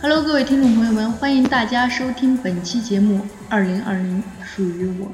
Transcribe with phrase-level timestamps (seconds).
[0.00, 3.18] Hello，各位听众朋友们，欢迎大家收听本期节目
[3.48, 5.06] 《二零二零属于我》。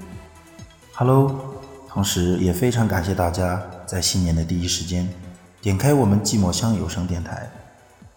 [0.93, 5.09] Hello，同时也非常感谢大家在新年的第一时间
[5.63, 7.51] 点开我们寂寞乡有声电台。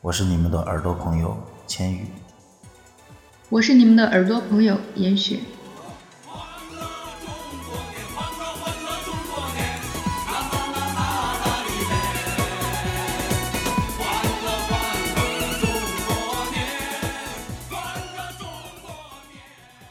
[0.02, 2.06] 我是你们的耳朵朋友千羽，
[3.48, 5.40] 我是你们的耳朵朋友严雪。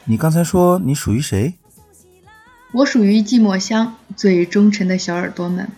[0.09, 1.55] 你刚才说你属于谁？
[2.71, 5.69] 我属于寂寞乡最忠诚的小耳朵们。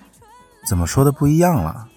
[0.67, 1.87] 怎么说的不一样了？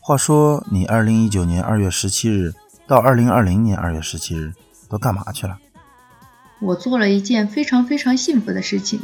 [0.00, 2.54] 话说你二零一九年二月十七日
[2.86, 4.54] 到二零二零年二月十七日
[4.88, 5.58] 都干嘛去了？
[6.58, 9.00] 我做了一件非常非常幸福的事情。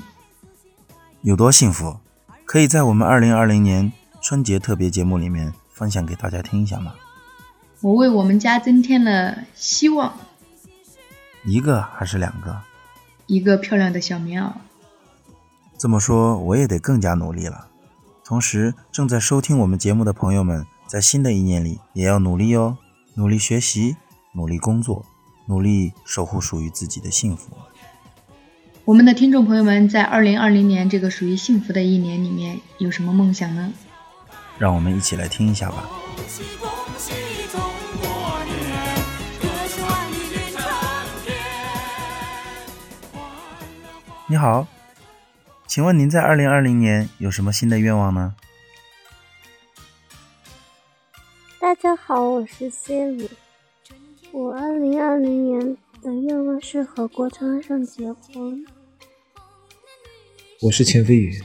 [1.20, 1.98] 有多幸福？
[2.46, 6.94] 可以在我们二零二零年春节特别节目里面分享给大家听一下吗？
[7.82, 10.14] 我为我们家增添了希望。
[11.44, 12.62] 一个还是两个？
[13.26, 14.52] 一个漂亮的小棉袄。
[15.78, 17.68] 这么说，我也得更加努力了。
[18.24, 22.76] 同时，正在收听我们节目的朋友们，在新的一年里也要努力哦，
[23.14, 23.96] 努力学习，
[24.32, 25.04] 努力工作，
[25.46, 27.50] 努力守护属于自己的幸福。
[28.84, 33.72] 我们的听众朋友们，在二零二零年这个属于幸福的一年里面，有什么梦想呢？
[34.58, 35.88] 让我们一起来听一下吧。
[44.30, 44.68] 你好，
[45.66, 48.34] 请问您在二零二零年有什么新的愿望呢？
[51.58, 53.30] 大家好，我是 Siri。
[54.30, 58.66] 我二零二零年的愿望是和郭昌盛结婚。
[60.60, 61.42] 我是钱飞宇，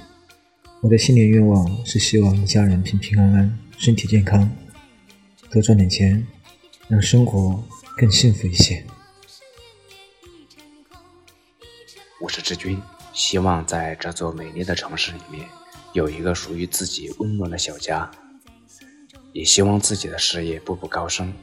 [0.81, 4.51] 我的新年愿望是希望一家人平平安安、身体健康，
[5.49, 6.27] 多赚点钱，
[6.89, 7.63] 让生活
[7.95, 8.85] 更幸福一些。
[12.23, 15.45] 我是志军，希望在这座美丽的城市里面
[15.91, 18.09] 有一个属于自己温暖的小家，
[19.33, 21.33] 也希望自己的事业步步高升。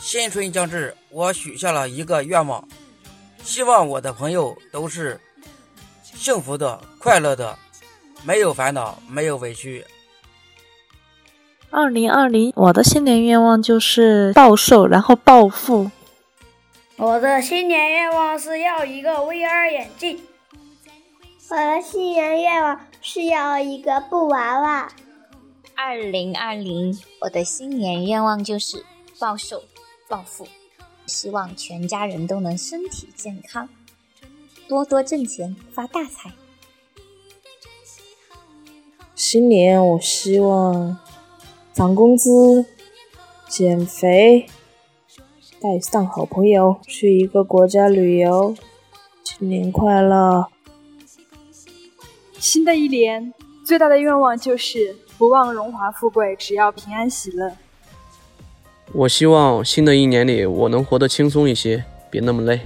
[0.00, 2.66] 新春将至，我许下了一个愿望，
[3.44, 5.20] 希望我的朋友都是
[6.02, 7.56] 幸福的、快乐的，
[8.24, 9.84] 没有烦恼，没有委屈。
[11.70, 15.92] 二零二零，我的新年愿望就是暴瘦，然后暴富。
[16.98, 20.18] 我的新年愿望是要一个 VR 眼镜。
[21.50, 24.90] 我的新年愿望是要一个布娃娃。
[25.74, 28.82] 二零二零，我的新年愿望就是
[29.18, 29.62] 暴瘦、
[30.08, 30.48] 暴富，
[31.04, 33.68] 希望全家人都能身体健康，
[34.66, 36.32] 多多挣钱，发大财。
[39.14, 40.98] 新年我希望
[41.74, 42.64] 涨工资、
[43.46, 44.46] 减肥。
[45.58, 48.54] 带上好朋友去一个国家旅游，
[49.24, 50.46] 新年快乐！
[52.38, 53.32] 新的一年
[53.64, 57.52] 最大的愿望就是不忘荣华富贵，只要平安喜乐。
[58.92, 62.60] 我希望新的一年里我能活得轻松一些，别那么累。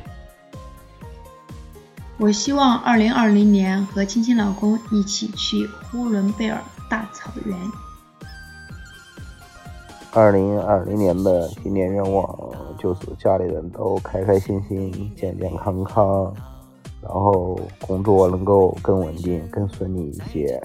[2.19, 7.57] 我希望二零二零年和亲亲老公一起去呼伦贝尔大草原。
[10.13, 12.29] 二零二零年的新年愿望
[12.81, 16.35] 就是家里人都开开心心、健健康康，
[17.03, 20.61] 然后工作能够更稳定、更顺利一些。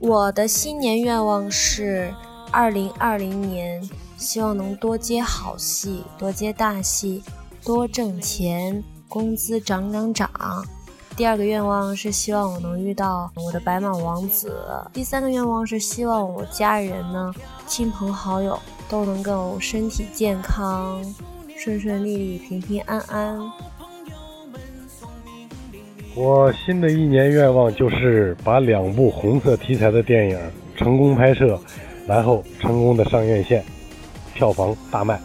[0.00, 2.12] 我的新年愿望是
[2.50, 3.80] 二零二零年，
[4.16, 7.22] 希望能多接好戏、多接大戏、
[7.64, 10.28] 多挣钱，工资涨涨涨。
[11.16, 14.52] 第二个愿望是希望我能遇到我的白马王子。
[14.92, 17.32] 第三个愿望是希望我家人呢，
[17.68, 18.58] 亲朋好友
[18.88, 21.02] 都能够身体健康、
[21.58, 23.38] 顺顺利利、平平安安。
[26.14, 30.38] 我新的一年愿望就是把两部红色题材的电影
[30.76, 31.58] 成功拍摄，
[32.06, 33.64] 然后成功的上院线，
[34.34, 35.20] 票房大卖。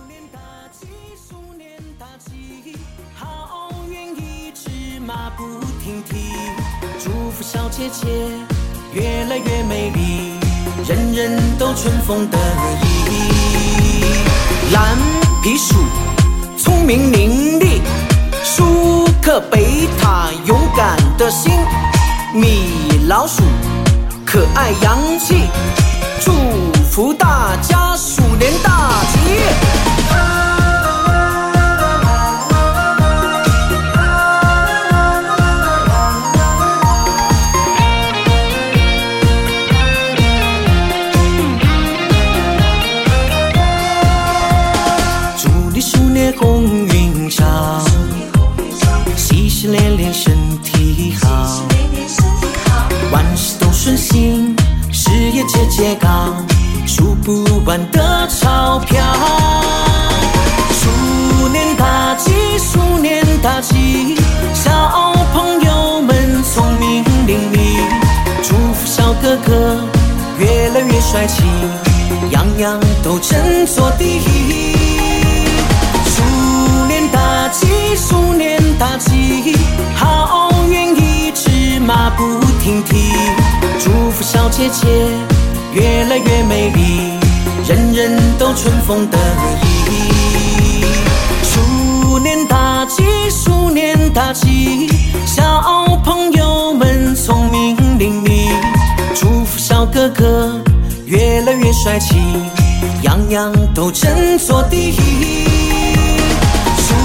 [7.42, 8.06] 小姐姐
[8.94, 10.38] 越来越美丽，
[10.88, 12.89] 人人都春风得意。
[14.72, 14.98] 蓝
[15.44, 15.76] 皮鼠
[16.58, 17.82] 聪明伶俐，
[18.44, 21.54] 舒克贝塔勇敢的心，
[22.34, 23.42] 米老鼠
[24.26, 25.48] 可爱洋气，
[26.22, 26.32] 祝
[26.90, 28.99] 福大家鼠年大
[49.50, 50.32] 喜事连连，身
[50.62, 51.64] 体好，
[53.12, 54.56] 万事都顺心，
[54.92, 56.08] 事业节节高，
[56.86, 59.04] 数不完的钞票。
[60.72, 64.16] 鼠年大吉，鼠年大吉，
[64.54, 64.72] 小
[65.34, 67.82] 朋友们聪明伶俐，
[68.44, 69.82] 祝福小哥哥
[70.38, 71.42] 越来越帅气，
[72.30, 74.29] 样样都争做第一。
[84.40, 84.88] 小姐姐
[85.74, 87.12] 越来越美丽，
[87.68, 90.86] 人人都春风得意。
[91.44, 94.88] 鼠年大吉，鼠年大吉，
[95.26, 98.50] 小朋友们聪明伶俐，
[99.14, 100.58] 祝福小哥哥
[101.06, 102.16] 越来越帅气，
[103.02, 105.44] 样样都争做第一。
[106.78, 106.96] 鼠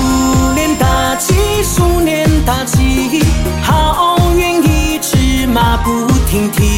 [0.54, 1.34] 年大吉，
[1.64, 3.24] 鼠年大吉，
[3.60, 6.73] 好运一直马不停蹄，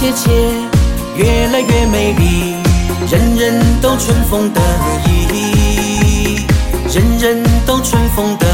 [0.00, 0.30] 姐姐
[1.14, 2.54] 越来越美丽，
[3.10, 4.58] 人人都春风得
[5.06, 6.46] 意，
[6.90, 8.49] 人人都春风得。